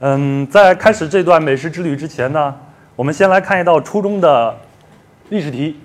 [0.00, 2.54] 嗯，在开始这段美食之旅之前呢，
[2.94, 4.54] 我们先来看一道初中的
[5.30, 5.80] 历史题。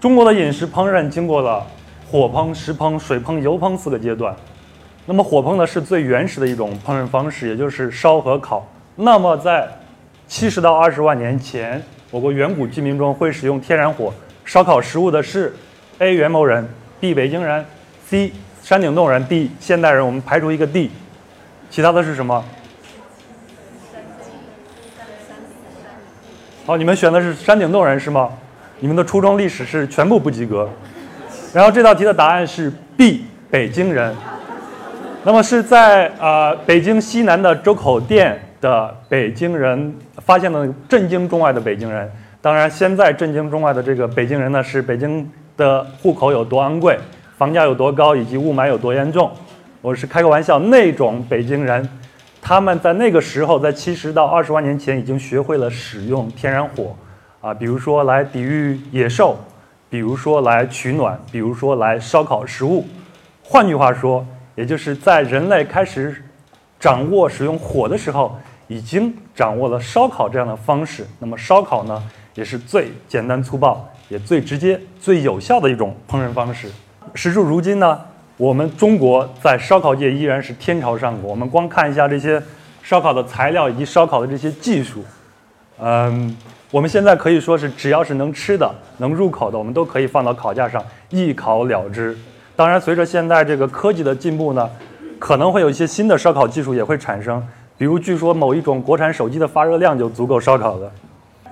[0.00, 1.66] 中国的饮食烹饪经过了
[2.10, 4.34] 火烹、石烹、水烹、油烹四个阶段。
[5.04, 8.66] 那么火烹呢是最原始的一种烹饪方式，也就是烧和烤。
[8.96, 9.68] 那么在
[10.26, 14.10] 七十到二十万年前，我国远古居民中会使用天然火
[14.46, 15.54] 烧烤食物的是
[15.98, 16.66] A 元谋人
[17.00, 17.62] ，B 北京人
[18.06, 18.32] ，C
[18.62, 20.04] 山顶洞人，D 现代人。
[20.04, 20.90] 我们排除一个 D。
[21.74, 22.44] 其他的是什么？
[26.64, 28.30] 好，你们选的是山顶洞人是吗？
[28.78, 30.70] 你们的初中历史是全部不及格。
[31.52, 34.14] 然后这道题的答案是 B，北京人。
[35.24, 42.08] 那么是在啊北京西南的周口店的北京人发现了震惊中外的北京人。
[42.40, 46.96] 当然，现在震惊中外的这个北京人呢，是北京的户口有多昂贵，
[47.36, 49.28] 房价有多高，以及雾霾有多严重。
[49.84, 51.86] 我是开个玩笑，那种北京人，
[52.40, 56.96] 他们在那个时候，在七十到二十万年前，已经学会了使用天然火，
[57.42, 59.36] 啊，比如说来抵御野兽，
[59.90, 62.86] 比如说来取暖，比如说来烧烤食物。
[63.42, 66.24] 换句话说，也就是在人类开始
[66.80, 68.34] 掌握使用火的时候，
[68.68, 71.06] 已经掌握了烧烤这样的方式。
[71.18, 72.02] 那么烧烤呢，
[72.34, 76.70] 也是最简单粗暴，也最直接、最有效的一种烹饪方式。
[77.12, 78.00] 时至如今呢？
[78.36, 81.30] 我们中国在烧烤界依然是天朝上国。
[81.30, 82.42] 我们光看一下这些
[82.82, 85.04] 烧烤的材料以及烧烤的这些技术，
[85.80, 86.36] 嗯，
[86.70, 88.68] 我们现在可以说是只要是能吃的、
[88.98, 92.16] 能入口的，我们都可以放到烤架上一烤了之。
[92.56, 94.68] 当然，随着现在这个科技的进步呢，
[95.18, 97.40] 可能会有一些新的烧烤技术也会产生。
[97.78, 100.92] 比如，据说某一种国产手机的发热量就足够烧烤的。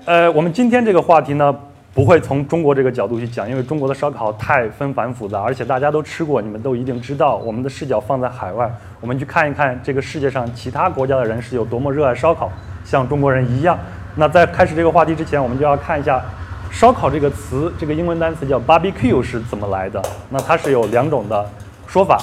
[0.05, 1.55] 呃，我们今天这个话题呢？
[1.95, 7.37] 不会从中国这个角度去讲，因为中国的烧烤太纷繁复杂，而且大家都吃过，你们都一定知道。
[7.37, 12.51] 我们的视角放在海外，我们去看一看这个世界上其他国家的人是有多么热爱烧烤，
[12.83, 13.79] 像中国人一样。
[14.17, 16.23] 那在开始这个话题之前，我们就要看一下
[16.73, 20.03] “烧烤”这个词，这个英文单词叫 barbecue 是怎么来的。
[20.31, 21.47] 那它是有两种的
[21.87, 22.19] 说法。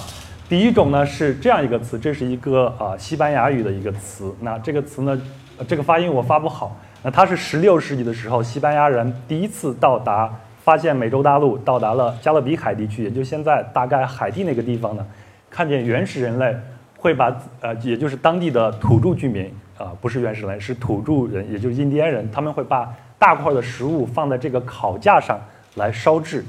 [0.47, 4.33] 第一种呢是这样一个词，这是一个啊西班牙语的一个词。
[4.41, 5.21] 那这个词呢，
[5.67, 6.75] 这个发音我发不好。
[7.01, 10.29] 那它是十六世纪的时候，西班牙人第一次到达，
[10.63, 15.05] 发现美洲大陆，到达了加勒比海地区，也就现在大概海地那个地方呢，
[15.49, 16.55] 看见原始人类
[16.97, 25.39] 会把呃，也就是当地的土著居民啊，不是原始人，是土著人，也就是印第安人，他们会把大块的食物放在这个烤架上
[25.75, 26.43] 来烧制。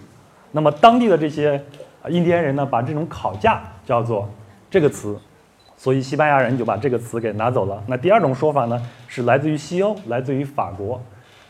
[0.53, 1.63] 那么当地的这些
[2.09, 4.29] 印第安人呢，把这种烤架叫做
[4.69, 5.17] 这个词。
[5.77, 7.83] 所以西班牙人就把这个词给拿走了。
[7.87, 8.79] 那第二种说法呢，
[9.13, 11.03] 是来自于西欧，来自于法国。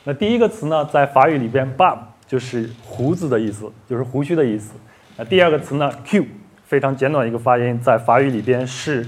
[0.04, 4.72] 那第一个词呢，在法语里边，barb 就是胡子的意思，就是胡须的意思。
[5.18, 6.24] 那第二个词呢，q
[6.64, 9.06] 非常简短一个发音，在法语里边是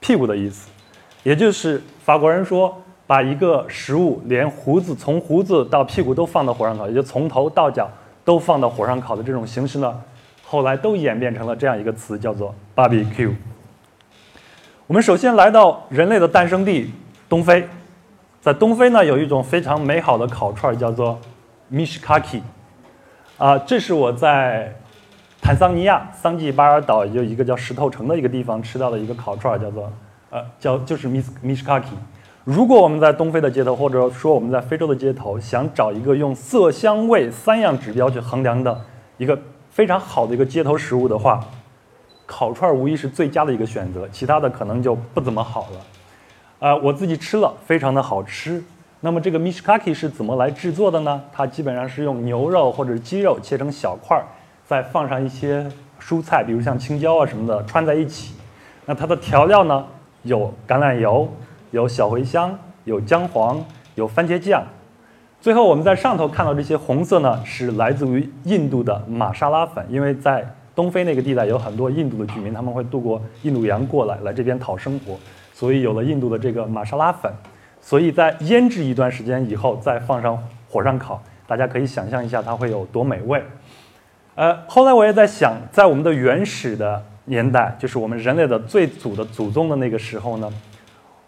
[0.00, 0.68] 屁股的意思，
[1.22, 2.76] 也就是法国人说
[3.06, 7.88] 把一个食物连胡子从胡子到屁股都放到火上烤，也就从头到脚
[8.24, 10.02] 都放到火上烤的这种形式呢，
[10.44, 13.32] 后来都演变成了这样一个词，叫做 barbecue。
[14.88, 16.90] 我们首先来到人类的诞生地
[17.28, 17.66] 东非，
[18.42, 21.16] 在东非呢有一种非常美好的烤串叫做
[21.72, 22.42] mishkaki，
[23.38, 24.74] 啊，这是我在
[25.40, 29.88] 坦桑尼亚桑季巴尔岛也就一个叫石头城的一个地方吃到的一个烤串叫做
[30.30, 31.94] 呃叫就是 mish mishkaki。
[32.42, 38.76] 如果我们在东非的街头，或者说我们在非洲的街头，想找一个用色香味三样指标去衡量的
[39.18, 39.38] 一个
[39.70, 41.38] 非常好的一个街头食物的话。
[42.26, 45.80] 烤串无疑是最佳的一个选择，其他的可能就不怎么好了。
[46.62, 48.62] 呃，我自己吃了，非常的好吃。
[49.00, 51.20] 那么这个 mishkaki 是怎么来制作的呢？
[51.32, 54.22] 它基本上是用牛肉或者鸡肉切成小块儿，
[54.64, 55.68] 再放上一些
[56.00, 58.36] 蔬菜，比如像青椒啊什么的串在一起。
[58.86, 59.84] 那它的调料呢，
[60.22, 61.28] 有橄榄油，
[61.72, 63.60] 有小茴香，有姜黄，
[63.96, 64.62] 有番茄酱。
[65.40, 75.18] 最后我们在上头看到这些红色呢，是来自于印度的玛莎拉粉，因为在东非那个地带有很多印度的居民，他们会渡过印度洋过来，来这边讨生活，
[75.62, 77.32] 所以有了印度的这个玛莎拉粉。
[77.80, 80.36] 所以在腌制一段时间以后，再放上
[80.68, 83.40] 火上烤，大家可以想象一下它会有多美味。
[84.34, 90.52] 呃，后来我也在想，在我们的原始的年代，就是我们人类的最祖的祖宗的那个时候呢，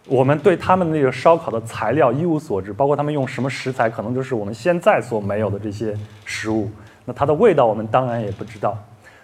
[0.09, 6.69] 我们对他们那个烧烤的材料一无所知，包括他们用什么食材，可能就是我们现在所没有的这些食物。
[7.05, 8.77] 那它的味道，我们当然也不知道。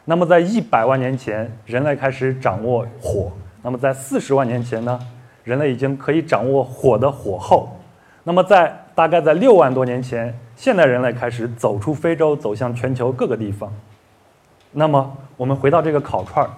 [0.04, 3.32] 那么，在一百万年前，人类开始掌握火。
[3.62, 4.98] 那么，在四十万年前呢，
[5.44, 7.68] 人类已经可以掌握火的火候。
[8.24, 13.72] 那么，在大概在六万多年前，现代人类开始走出非洲，走向全球各个地方。
[14.72, 16.50] 那么，我们回到这个烤串儿，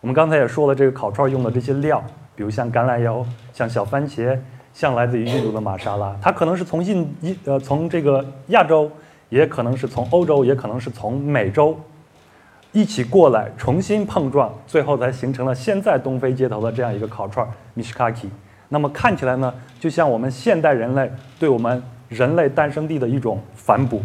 [0.00, 2.02] 我们刚才也说了，这个烤串儿用的这些料
[2.34, 4.38] 比如像橄榄油、像小番茄、
[4.72, 8.90] 像来自于印度的玛莎拉，它可能是从印印呃从这个亚洲，
[9.30, 11.78] 也可能是从欧洲，也可能是从美洲
[12.76, 18.26] 一起过来重新碰撞，最后才形成了现在东非街头的这样一个烤串 mishkaki。
[18.68, 19.50] 那么看起来呢，
[19.80, 24.02] 就像我们现代人类对我们人类诞生地的一种反哺。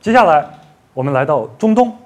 [0.00, 0.44] 接下来
[0.92, 1.96] 我们来到中东，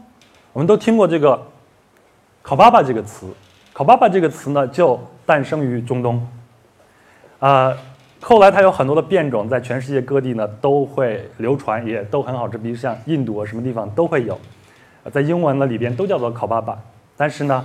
[0.52, 1.42] 我们都听过这个
[2.44, 3.32] “烤爸爸”这个词
[3.72, 6.28] ，“烤爸爸”这个词呢就诞生于中东。
[7.38, 7.74] 啊，
[8.20, 14.38] 后来它有很多的变种，在全世界各地呢都会流传，也都很好吃，比如像印度啊什么地方都会有，
[15.12, 16.78] 在英文的里边都叫做烤爸爸。
[17.16, 17.64] 但是呢，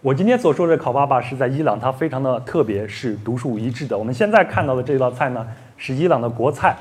[0.00, 3.96] 我今天所说的烤爸爸是在伊朗，它非常的特别，是独树一帜的。
[3.96, 6.76] 我们现在看到的这道菜呢，是伊朗的国菜。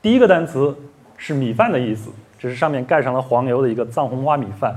[0.00, 0.76] 第一个单词。
[1.18, 4.76] 是米饭的意思，只是上面盖上了黄油的一个藏红花米饭。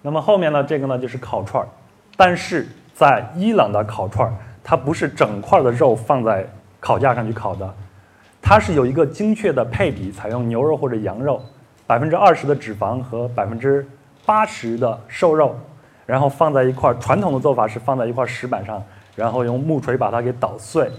[0.00, 1.68] 那么后面呢，这个呢就是烤串儿，
[2.16, 4.32] 但是在伊朗的烤串儿，
[4.64, 6.48] 它不是整块的肉放在
[6.80, 7.74] 烤架上去烤的，
[8.40, 11.42] 它是有一个精确的配比，采用牛肉或者羊肉，
[11.86, 13.86] 百分之二十的脂肪和百分之
[14.24, 15.54] 八十的瘦肉，
[16.04, 16.92] 然后放在一块。
[16.94, 18.82] 传统的做法是放在一块石板上，
[19.14, 20.90] 然后用木锤把它给捣碎。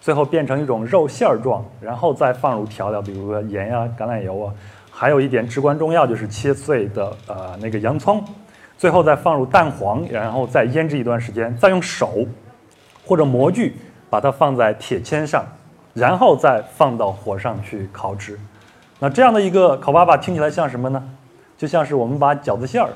[0.00, 4.52] 最后变成一种肉馅儿状，然后再放入调料，比如说盐呀、橄榄油啊，
[4.90, 8.20] 还有一点至关重要就是切碎的呃那个洋葱，
[8.76, 12.26] 最后再放入蛋黄，然后再腌制一段时间，再用手
[13.06, 13.76] 或者模具
[14.10, 15.46] 把它放在铁签上，
[15.94, 18.36] 然后再放到火上去烤制。
[19.02, 21.02] 那这样的一个烤粑粑听起来像什么呢？
[21.58, 22.88] 就像是我们把饺子馅儿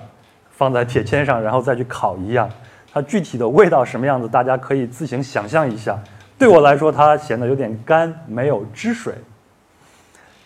[0.53, 2.49] 放在铁签上，然后再去烤一样。
[2.93, 5.99] 它具体的味道什么样子，大家可以自行想象一下。
[6.39, 9.15] 对我来说，它显得有点干，没有汁水。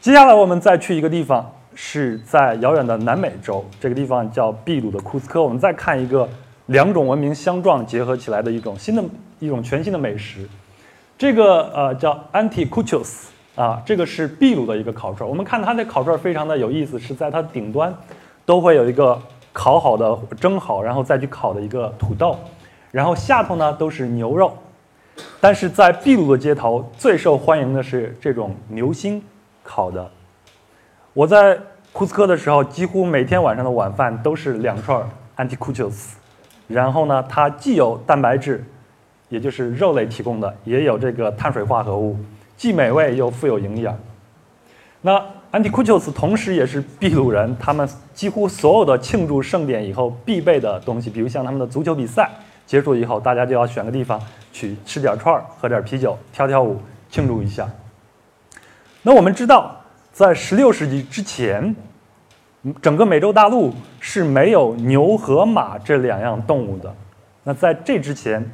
[0.00, 5.42] 接下来，我们再去一个地方，是在遥远的南美洲，这个地方叫秘鲁的库斯科。
[5.42, 6.26] 我们再看一个
[6.68, 9.04] 两种文明相撞结合起来的一种新的、
[9.38, 10.48] 一种全新的美食。
[11.18, 13.24] 这个呃叫 Anticuchos
[13.60, 15.28] 啊，这个是秘鲁的一个烤串。
[15.28, 17.94] 我们看它的烤串非常的有意思，是在它顶端
[18.46, 19.20] 都会有一个
[19.52, 22.38] 烤好的、蒸好，然后再去烤的一个土豆，
[22.90, 24.56] 然后下头呢都是牛肉。
[25.42, 29.22] 但是在秘鲁的街头，最受欢迎的是这种牛心
[29.62, 30.10] 烤的。
[31.12, 31.58] 我在
[31.92, 36.12] 库斯科的时候，几乎每天晚上的晚饭都是两串 anticuchos。
[36.66, 38.64] 然后呢，它既有蛋白质，
[39.28, 42.16] 也就是肉类提供的，也有这个碳水化合物，
[42.60, 43.98] 既美味又富有营养。
[45.00, 45.18] 那
[45.50, 52.30] anticuchos 同时也是秘鲁人他们几乎所有的庆祝盛典以后必备的东西，比如像他们的足球比赛
[52.66, 54.20] 结束以后，大家就要选个地方。
[54.52, 56.78] 去吃点串儿，喝点啤酒，跳跳舞，
[57.08, 57.66] 庆祝一下。
[59.00, 59.74] 那我们知道，
[60.12, 61.74] 在16世纪之前，
[62.82, 66.94] 整个美洲大陆是没有牛和马这两样动物的。
[67.44, 68.44] 那在这之前，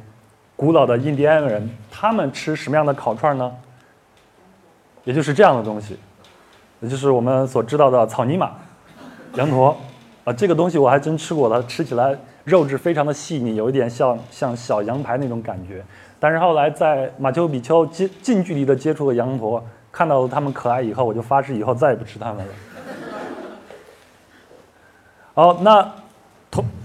[0.55, 3.51] 古老的印第安人他们吃什么样的烤串呢？
[5.07, 5.97] 也就是这样的东西，
[6.81, 8.51] 也就是我们所知道的草泥马、
[9.35, 9.73] 羊驼
[10.25, 10.33] 啊。
[10.33, 12.13] 这个东西我还真吃过，它吃起来。
[12.43, 15.83] 肉质非常的细腻，有一点像像小羊排那种感觉。
[16.17, 19.61] 但是后来在马丘比丘近近距离的接触了羊驼，
[19.91, 22.53] 看到了它们可爱以后，我就发誓以后再也不吃它们了。
[25.35, 25.93] 好，那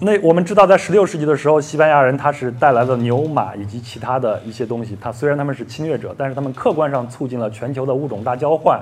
[0.00, 4.96] 那我们知道，在十六世纪的时候，西班牙人他是带来了牛马以及其他的一些东西。
[5.00, 8.80] 他虽然他们是侵略者，但是他们客观上促进了全球的物种大交换。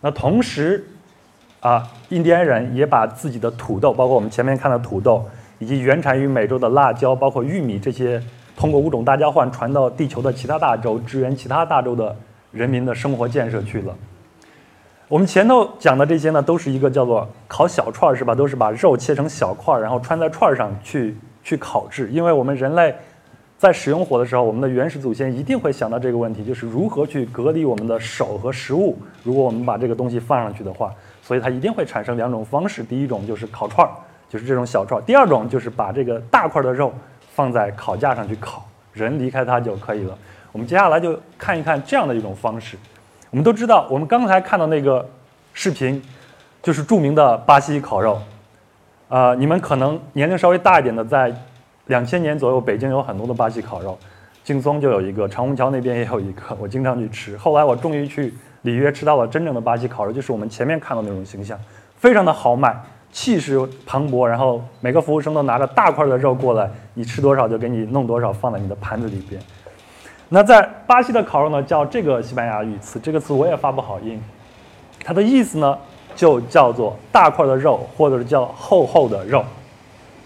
[0.00, 0.84] 那同时，
[1.60, 5.24] 啊，印第安人也把自己的土豆，包括我们前面看的土豆。
[5.58, 8.22] 以及原产于美洲的辣椒，包括玉米这些，
[8.54, 12.14] 通过物种大交换传到地球的其他大洲，支援其他大洲的
[12.52, 13.96] 人民的生活建设去了。
[15.08, 18.34] 我们前头讲的这些呢，都是一个叫做烤小串儿，是吧？
[18.34, 22.08] 都是把肉切成小块儿，然后穿在串儿上去去烤制。
[22.10, 22.92] 因为我们人类
[23.56, 28.98] 在使用火的时候，我们的原始祖先一定会想到这个问题，就是如何去隔离我们的手和食物。
[29.22, 32.82] 如果我们把这个东西放上去的话，所以它一定会产生两种方式。
[32.82, 33.92] 第一种就是烤串儿。
[34.28, 35.04] 就是这种小串儿。
[35.04, 36.92] 第二种就是把这个大块的肉
[37.32, 40.18] 放在烤架上去烤，人离开它就可以了。
[40.50, 42.76] 我们接下来就看一看这样的一种方式。
[43.36, 45.06] 我们都知道，我们刚才看到那个
[45.52, 46.02] 视频，
[46.62, 48.18] 就是著名的巴西烤肉。
[49.10, 51.30] 呃，你们可能年龄稍微大一点的，在
[51.88, 53.98] 两千年左右，北京有很多的巴西烤肉，
[54.42, 57.36] 劲松就有一个，长虹桥那边也有一个，我经常去吃。
[57.36, 61.60] 后来我终于去里约吃到了真正的巴西烤肉，就是我们前面看到那种形象，
[61.98, 62.74] 非常的豪迈。
[63.12, 69.40] 气势磅礴，然后每个服务生都拿着大块的肉过来，你吃多少就给你弄多少，放在你的盘子里边。
[70.28, 74.20] 那在巴西的烤肉呢，叫这个西班牙语词，这个词我也发不好音，
[75.04, 75.78] 它的意思呢
[76.16, 79.44] 就叫做大块的肉，或者是叫厚厚的肉，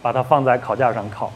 [0.00, 1.30] 把它放在烤架上烤。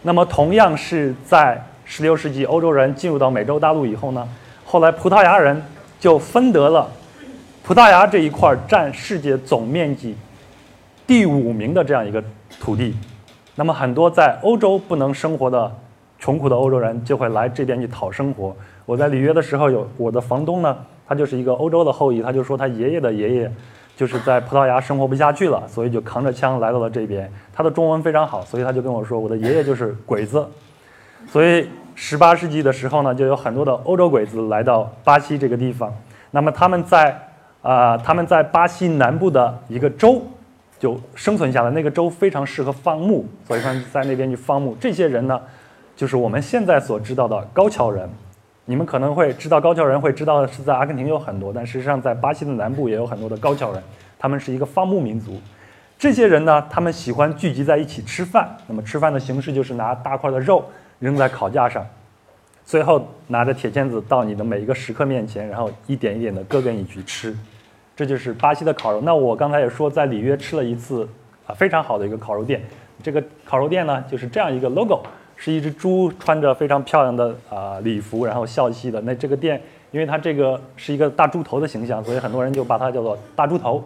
[0.00, 4.26] 那么同样是在16世纪欧洲人进入到美洲大陆以后呢，
[4.64, 5.62] 后来葡萄牙人
[6.00, 6.90] 就分得了
[7.62, 10.16] 葡萄牙这一块占世界总面积
[11.06, 12.24] 第五名的这样一个
[12.58, 12.96] 土地。
[13.54, 15.70] 那么很多在欧洲不能生活的
[16.18, 18.54] 穷苦的欧洲人就会来这边去讨生活。
[18.84, 23.52] 我在里约的时候，有我的房东呢，他就是一个欧洲的后裔，他就说他爷爷的爷爷
[23.96, 27.30] 就是在葡萄牙生活不下去了，所以就扛着枪来到了这边。
[27.52, 30.46] 他的中文非常好，所以他就跟我说，我的爷爷就是鬼子。
[31.26, 35.94] 所以十八世纪的时候呢，就有很多的欧洲鬼子来到巴西这个地方。
[36.30, 37.16] 那么他们在
[37.62, 40.22] 啊，他们在巴西南部的一个州。
[40.80, 44.76] 就生存下来，那个州非常适合放牧，所以他们在那边去放牧。
[44.78, 45.40] 这些人呢，
[45.98, 48.08] 就是我们现在所知道的高桥人。
[48.66, 53.82] 你们可能会知道高桥人，会知道是在阿根廷有很多，但实际上在巴西的南部也有很多的高桥人。
[54.16, 55.40] 他们是一个放牧民族。
[55.98, 58.48] 这些人呢，他们喜欢聚集在一起吃饭。
[58.68, 60.64] 那么吃饭的形式就是拿大块的肉
[61.00, 61.84] 扔在烤架上，
[62.64, 67.36] 最后拿着铁签子到你的每一个食客面前，然后一点一点的割给你去吃。
[67.96, 69.00] 这就是巴西的烤肉。
[69.00, 71.08] 那我刚才也说，在里约吃了一次
[71.44, 72.62] 啊，非常好的一个烤肉店。
[73.02, 75.02] 这个烤肉店呢，就是这样一个 logo，
[75.40, 79.00] 是一只猪穿着非常漂亮的啊礼服，然后笑嘻嘻的。
[79.02, 83.82] 那这个店，因为它这个是一个大猪头的形象，所以很多人就把它叫做大猪头。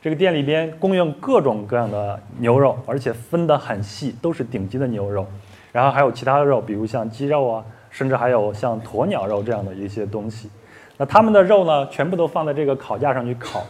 [0.00, 5.26] 这个店里边供应各种各样的牛肉，而且分得很细，都是顶级的牛肉。
[5.72, 10.48] 然后还有其他的肉，比如像鸡肉啊，甚至还有像鸵鸟肉这样的一些东西。
[10.96, 13.64] 那他们的肉呢，全部都放在这个烤架上去烤。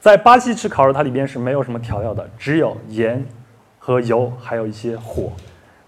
[0.00, 3.24] 在巴西吃烤肉，它里边是没有什么调料的，只有盐
[3.78, 5.32] 和油，还有一些火。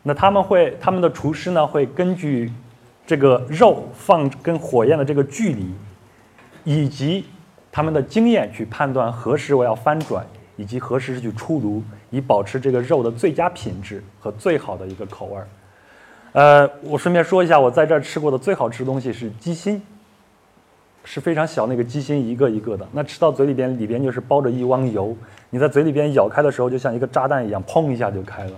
[0.05, 2.53] 那他们会，他们的厨师呢，会根据
[3.05, 5.75] 这个肉放跟火焰的这个距离，
[6.63, 7.25] 以及
[7.73, 10.25] 他们的经验去判断何时我要翻转，
[10.57, 15.49] 以及何时去出炉，以保持这个肉的最佳品质和最好的一个口味儿。
[16.33, 19.83] 呃，我顺便说一下，我在这儿吃过的最好吃的东西是鸡心。
[21.07, 25.15] 是非常小，那个鸡心一个一个的，那吃到嘴里边，里边就是包着一汪油。
[25.51, 28.53] 你在嘴里边咬开的时候，就像一个炸弹一样，砰一下就开了，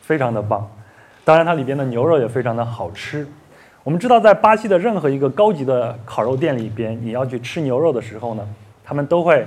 [0.00, 0.68] 非常的棒。
[1.24, 3.26] 当然，它里边的牛肉也非常的好吃。
[3.84, 8.46] 我们知道，在巴西的任何一个高级的烤肉店里边，你要去吃牛肉的时候呢，
[8.84, 9.46] 他们都会，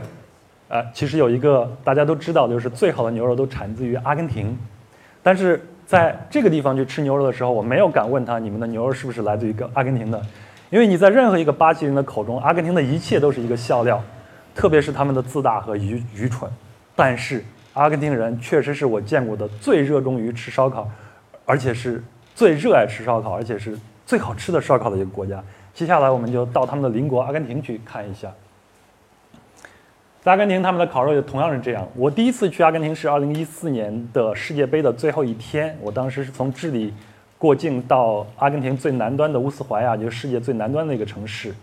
[0.70, 4.58] 呃，其实有一个大家都知道，就是最好的牛肉都产自于阿根廷。
[5.22, 10.22] 但是在这个地方去吃牛肉的时候，我没有敢问他，你们的牛肉是不是来自于阿根廷的？
[10.70, 14.02] 因为你在任何一个巴西人的口中，阿根廷的一切都是一个笑料，
[14.54, 16.50] 特别是他们的自大和愚愚蠢。
[16.96, 20.90] 但是阿根廷人确实是我见过的最热衷于吃烧烤，
[21.46, 25.44] 而且是最热爱吃烧烤，而且是最好吃的烧烤的一个国家。
[25.74, 28.32] 接下来我们就到他们的邻国阿根廷去看一下。
[30.24, 31.88] 在阿根廷，他们的烤肉也同样是这样。
[31.96, 36.94] 我第一次去阿根廷是2014年的世界杯的最后一天，我当时是从智利。
[37.38, 41.54] 过境到阿根廷最南端的乌斯怀亚，就是世界最南端的一个城市。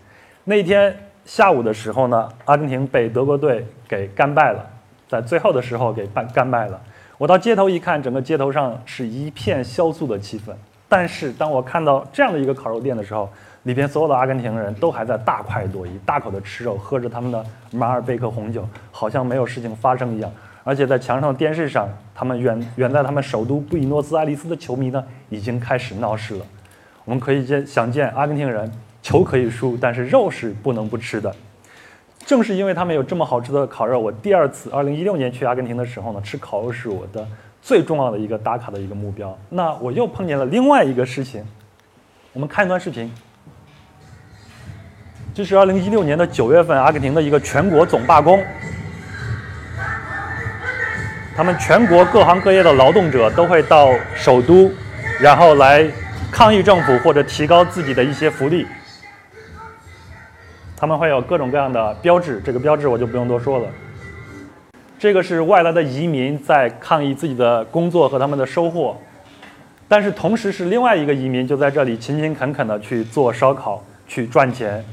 [0.45, 4.63] 那一天下午的时候呢，阿根廷被德国队给干败了，
[5.09, 6.79] 在最后的时候给干干败了。
[7.17, 10.51] 我到街头一看，整个街头上是一片萧肃的气氛。
[10.89, 13.29] 但是当我看到这样的一个烤肉店的时候，
[13.63, 20.31] 里边所有的阿根廷人都还在大快朵颐，大口的吃肉，喝着他们的马尔贝克红酒，好像没有事情发生一样。
[20.63, 26.45] 而且在墙上的电视上，他们远远在他们首都布宜诺斯艾利斯的球迷呢，已经开始闹事了。
[27.05, 31.33] 我们可以见想见，阿根廷人球可以输，但是肉是不能不吃的。
[32.25, 37.27] 正是因为他们有这么好吃的烤肉，我第二次2016年去阿根廷的时候呢，吃烤肉是我的
[37.61, 39.37] 最重要的一个打卡的一个目标。
[39.49, 41.45] 那我又碰见了另外一个事情，
[42.31, 43.11] 我们看一段视频。
[45.35, 48.43] 这是2016年的9月份，阿根廷的一个全国总罢工。
[51.35, 54.71] 他们全国各行各业的劳动者都会到首都，
[55.19, 55.85] 然后来
[56.31, 58.67] 抗议政府或者提高自己的一些福利。
[60.83, 63.69] 他们会有各种各样的标志，这个标志我就不用多说了。
[64.99, 68.97] 这个是外来的移民在抗议自己的工作和他们的收获，
[69.87, 74.83] 但是同时是另外一个移民就在这里勤勤恳恳的去做烧烤去赚钱。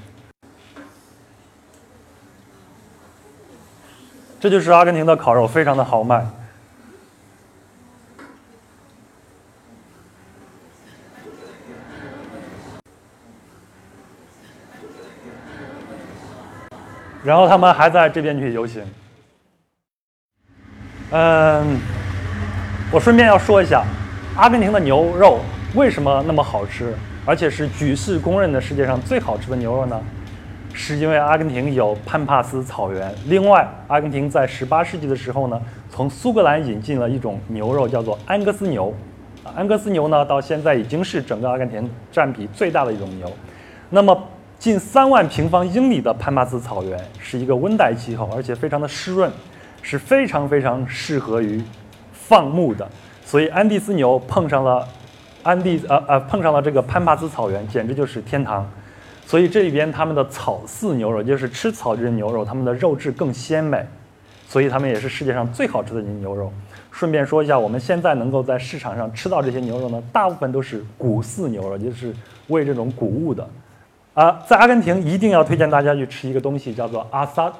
[4.38, 6.25] 这就是阿根廷的烤肉，非常的豪迈。
[17.22, 18.82] 然后他们还在这边去游行。
[21.10, 21.78] 嗯，
[22.92, 23.84] 我顺便要说一下，
[24.36, 25.40] 阿根廷的牛肉
[25.74, 26.94] 为什么那么好吃，
[27.26, 30.00] 而且是举世公认的世界上最好吃的牛肉呢？
[30.72, 33.12] 是因为阿根廷有潘帕斯草原。
[33.26, 35.60] 另外，阿根廷在十八世纪的时候呢，
[35.90, 38.94] 从苏格兰引进了一种牛肉，叫做安格斯牛。
[39.56, 43.28] 安格斯牛呢，到现在已经是整个阿根廷占比最大的一种牛。
[43.88, 44.16] 那么，
[44.60, 49.32] 近三万平方英里的潘帕斯草原是一个温带气候，而且非常的湿润，
[49.80, 51.62] 是非常非常适合于
[52.12, 52.86] 放牧的。
[53.24, 54.86] 所以，安第斯牛碰上了
[55.42, 58.70] 安第呃呃碰上了这个潘帕斯草原，简直就是天堂。
[59.24, 63.82] 所以这里边他们的草饲牛肉，就是吃草这些牛肉，他们的肉质更鲜美，
[64.46, 66.52] 所以他们也是世界上最好吃的牛肉。
[66.90, 72.14] 顺便说一下，我们现在能够在市场上吃到这些牛肉呢，大部分都是谷饲牛肉，就是
[72.48, 73.48] 喂这种谷物的。
[74.20, 77.50] 啊，在阿根廷一定要推荐大家去吃一个东西，叫做阿萨，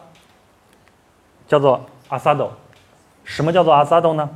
[1.49, 2.52] 叫做阿萨豆。
[3.25, 4.29] 什么叫做阿萨豆呢？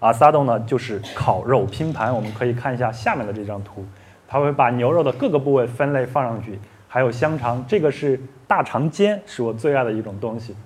[0.00, 2.10] 阿萨豆呢就是烤肉拼盘。
[2.14, 3.84] 我们可以看一下下面的这张图，
[4.26, 10.56] 它会把牛肉的各个部位分类放上去，还有香肠，这个是大肠尖，是我最爱的一种东西。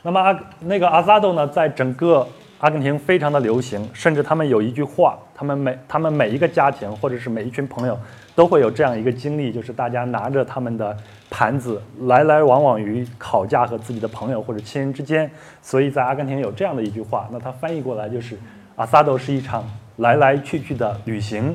[0.00, 2.26] 那么阿那个阿萨豆呢，在整个
[2.64, 7.98] 阿根廷非常的流行，甚至他们有一句话，他们每他们每一个家庭或者是每一群朋友
[8.34, 10.96] 都会有这样一个经历，就是大家拿着他们的
[11.28, 15.30] 盘子来来往往于烤架和自己的朋友或者亲人之间。
[15.60, 18.34] 所以在阿根廷有这样的一句话，那它翻译过来就是
[18.76, 19.62] 阿萨豆是一场
[19.96, 21.54] 来来去去的旅行。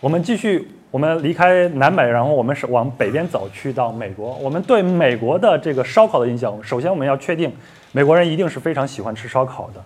[0.00, 4.34] 我们继续，我们离开南美，然后我们是往北边走去到美国。
[4.42, 7.52] 我们对美国的这个烧烤的印象，首先我们要确定，
[7.92, 9.80] 美国人一定是非常喜欢吃烧烤的。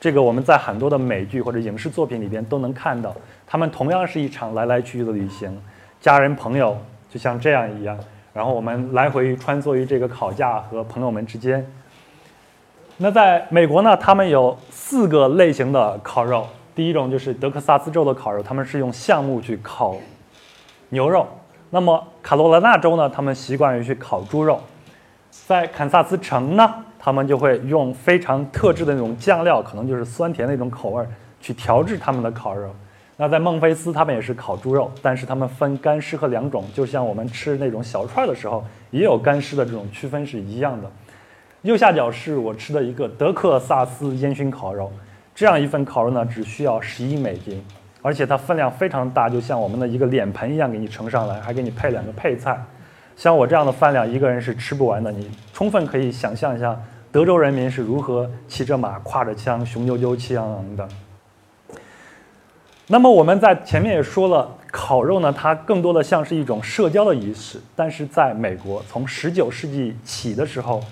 [0.00, 3.14] 这个我们在很多的美剧或者影视作品里边都能看到，
[3.46, 5.54] 他们同样是一场来来去去的旅行，
[6.00, 6.74] 家人朋友
[7.10, 7.98] 就像这样一样，
[8.32, 11.70] 然后我们来回穿梭于这个烤架和朋友们之间。
[12.96, 19.96] 那在美国呢，他们有四个类型的烤肉，第一种就是德克萨斯州的烤肉，他们是用橡木去烤
[20.88, 21.26] 牛肉；
[21.68, 24.56] 那么卡罗来纳州呢，他们习惯于去烤猪肉；
[25.46, 26.86] 在堪萨斯城呢。
[27.02, 31.08] 他们就会用非常特制的那种酱料，可能就是酸甜那种口味儿，
[31.40, 32.70] 去调制他们的烤肉。
[33.16, 40.90] 那在孟菲斯，他们也是烤猪肉，但是他们分干湿和两种，就像我们吃那种小串的时候，也有干湿的这种区分是一样的。
[41.62, 44.92] 右下角是我吃的一个德克萨斯烟熏烤肉，
[45.34, 47.62] 这样一份烤肉呢，只需要十一美金，
[48.02, 52.58] 而且它分量非常大，就像我们的一个脸盆一样给你盛上来，还给你配两个配菜。
[53.20, 55.12] 像我这样的饭量，一个人是吃不完的。
[55.12, 56.74] 你充分可以想象一下，
[57.12, 60.88] 德州人民是如何骑着马、挎着枪、雄赳赳、气昂昂的。
[62.86, 67.60] 那么我们在前面也说了，烤肉呢，它更多的像是一种社交的仪式。
[67.76, 70.82] 但是在美国，从19世纪起的时候，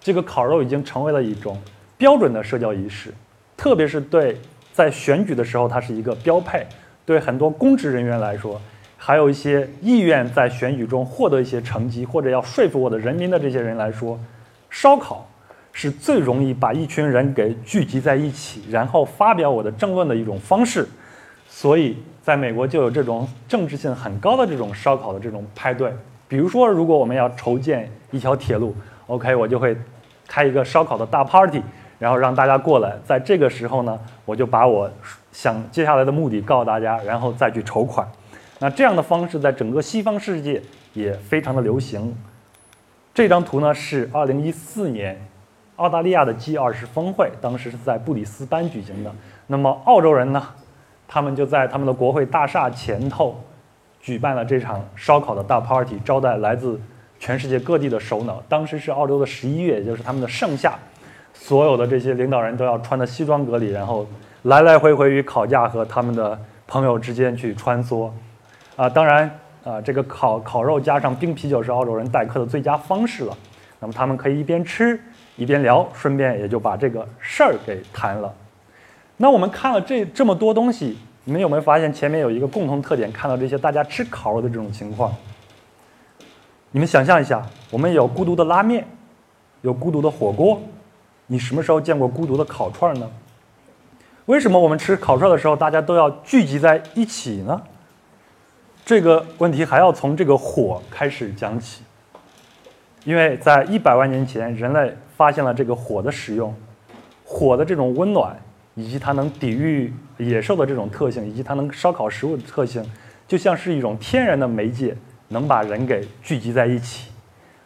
[0.00, 1.56] 这个烤肉已经成为了一种
[1.96, 3.14] 标准的社交仪式，
[3.56, 4.36] 特别是对
[4.72, 6.66] 在选举的时候，它是一个标配。
[7.06, 8.60] 对很多公职人员来说。
[9.02, 14.20] 还有一些意愿在选举中获得一些成绩，或者要说服我的人民的这些人来说，
[14.68, 15.26] 烧烤
[15.72, 20.86] 是最容易把一群人给聚集在一起，然后发表我的政论的一种方式。
[21.48, 25.90] 所以，在美国就有这种政治性很高的这种烧烤的这种派对。
[26.28, 29.74] 比如说，如果我们要筹建一条铁路，OK，我就会
[30.28, 31.62] 开一个烧烤的大 party，
[31.98, 32.94] 然后让大家过来。
[33.06, 34.90] 在这个时候呢，我就把我
[35.32, 38.06] 想接下来的目的告诉大家，然后再去筹款。
[38.60, 42.14] 那这样的方式在整个西方世界也非常的流行。
[43.14, 45.20] 这张图呢是2014年
[45.76, 49.10] 澳大利亚的 G20 峰会，当时是在布里斯班举行的。
[49.46, 50.46] 那么澳洲人呢，
[51.08, 53.42] 他们就在他们的国会大厦前头
[54.00, 56.78] 举办了这场烧烤的大 party，招待来自
[57.18, 58.42] 全世界各地的首脑。
[58.46, 60.78] 当时是澳洲的十一月，也就是他们的盛夏，
[61.32, 64.06] 所有的这些领导人都要穿的西装革履，然后
[64.42, 68.10] 来来回回与烤架和他们的朋友之间去穿梭。
[68.80, 69.30] 啊，当然，
[69.62, 73.36] 啊，这个烤烤肉加上冰啤酒是澳洲人待客的最佳方式了。
[73.78, 74.98] 那么他们可以一边吃
[75.36, 78.34] 一边聊，顺便也就把这个事儿给谈了。
[79.18, 83.12] 那我们看了这这么多东西，你们有没有发现前面有一个共同特点？
[83.12, 85.14] 看到这些大家吃烤肉的这种情况，
[86.70, 88.82] 你们想象一下，我们有孤独的拉面，
[89.60, 90.58] 有孤独的火锅，
[91.26, 93.06] 你什么时候见过孤独的烤串呢？
[94.24, 97.60] 为什么我们吃烤串的时候大家都要聚集在一起呢？
[98.84, 101.82] 这个问题还要从这个火开始讲起，
[103.04, 106.52] 因为在一百万年前，人类发现了这个火的使用，
[107.24, 108.36] 火的这种温暖，
[108.74, 112.84] 以及它能抵御野兽的这种特性，以及它能烧烤食物的特性，
[113.28, 114.96] 就像是一种天然的媒介，
[115.28, 117.12] 能把人给聚集在一起。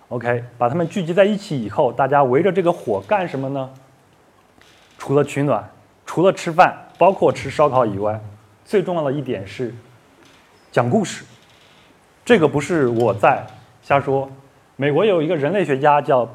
[0.09, 3.71] OK，把它们聚集在一起以后，大家围着这个火干什么呢？
[4.99, 5.67] 除了取暖，
[6.05, 8.21] 除了吃饭，包括吃烧烤以外，
[8.63, 9.75] 最重要的一点是。
[10.75, 11.25] 讲故事，
[12.25, 13.47] 这个不是我在
[13.81, 14.29] 瞎说。
[14.75, 16.29] 美国有一个人类学家叫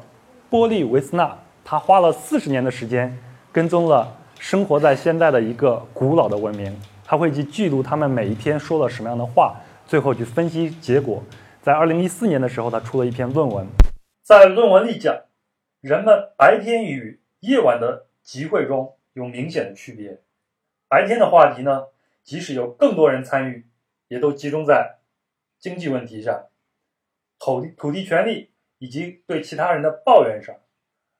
[0.48, 3.14] 波利维斯纳，他花了四十年的时间
[3.52, 6.74] 跟踪了生活在现在的一个古老的文明，
[7.04, 11.22] 他会去记录他们每一天说了什么样的话，最后去分析结果。
[11.60, 13.66] 在二零一四年的时候，他出了一篇论文，
[14.22, 15.14] 在论文里讲，
[15.82, 20.22] 人们白天与夜晚的集会中有明显的区别。
[20.88, 21.88] 白天的话题呢，
[22.24, 23.66] 即使有更多人参与，
[24.10, 24.98] 也都集中在
[25.60, 26.48] 经济问题上、
[27.38, 30.56] 土地土地权利以及对其他人的抱怨上。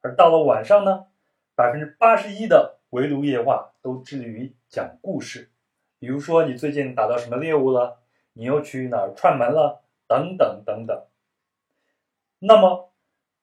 [0.01, 1.07] 而到了晚上呢，
[1.55, 5.53] 百分之八十一的围炉夜话都致力于讲故事，
[6.01, 8.01] 比如说你最近打到什么猎物了，
[8.33, 11.07] 你又去哪儿串门了，等等等等。
[12.41, 12.93] 那么，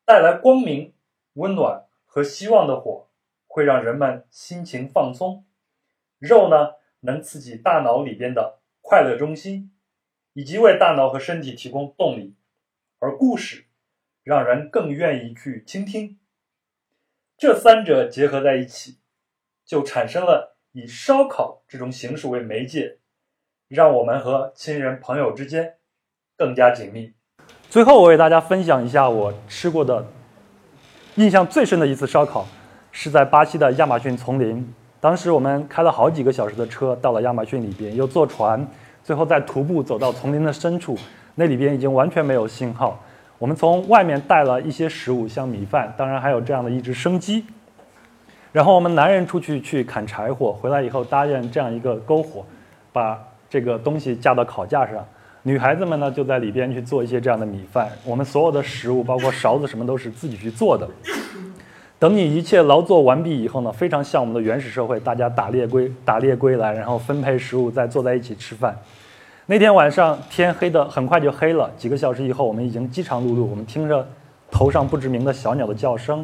[0.04, 0.94] 带来光明、
[1.36, 3.08] 温暖和希望的火，
[3.48, 5.46] 会让人们心情放松；
[6.20, 9.74] 肉呢，能刺激大脑里边的快乐中心，
[10.32, 12.36] 以及为大脑和身体提供动力；
[13.00, 13.66] 而故事，
[14.24, 16.18] 让人更愿意去倾听。
[17.38, 19.00] 这三者结合在一起，
[19.66, 23.00] 就产生了以烧烤这种形式为媒介，
[23.68, 25.76] 让我们和亲人朋友之间
[26.38, 27.14] 更加紧密。
[27.70, 30.08] 最后，我为大家分享一下我吃过的
[31.16, 32.48] 印象最深的一次烧烤，
[32.94, 34.74] 是在巴西的亚马逊丛林。
[35.08, 38.68] 当时我们开了好几个小时的车到了亚马逊里边，又坐船，
[39.06, 40.98] 最后再徒步走到丛林的深处，
[41.36, 43.02] 那里边已经完全没有信号。
[43.40, 47.46] 我们从外面带了一些食物，像米饭，当然还有这样的一只生鸡。
[48.52, 52.46] 然后我们男人出去去砍柴火，回来以后搭建这样一个篝火，
[52.92, 53.18] 把
[53.50, 54.96] 这个东西架到烤架上。
[55.42, 57.88] 女孩子们呢就在里边去做一些这样的米饭。
[58.04, 60.86] 我们所有的食物，包括勺子什么都是自己去做的。
[62.00, 68.78] 等你一切劳作完毕以后呢，非常像我们的原始社会，大家打猎归打猎归来，然后分配食物，再坐在一起吃饭。
[69.48, 73.44] 那天晚上天黑的很快就黑了，几个小时以后，我们已经饥肠辘辘。
[73.44, 74.08] 我们听着
[74.52, 76.24] 头上不知名的小鸟的叫声，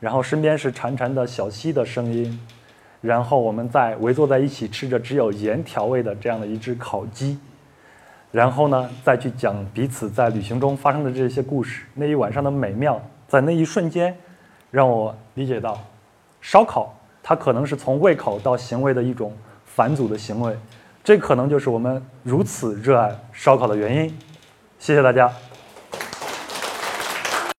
[0.00, 2.40] 然后身边是潺潺的小溪的声音，
[3.00, 7.38] 然后我们再围坐在一起吃着只有盐调味的这样的一只烤鸡，
[8.32, 11.84] 然后呢再去讲彼此在旅行中发生的这些故事。
[11.94, 14.16] 那一晚上的美妙，在那一瞬间，
[14.72, 15.78] 让我理解到，
[16.40, 19.32] 烧烤它可能是从胃口到行为的一种
[19.64, 20.56] 返祖的行为。
[21.04, 24.18] 这可能就是我们如此热爱烧烤的原因。
[24.78, 25.30] 谢谢大家。